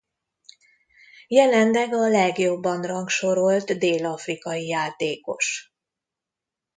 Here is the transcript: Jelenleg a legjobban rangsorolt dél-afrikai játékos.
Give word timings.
Jelenleg 1.27 1.93
a 1.93 2.07
legjobban 2.09 2.81
rangsorolt 2.81 3.77
dél-afrikai 3.77 4.67
játékos. 4.67 5.73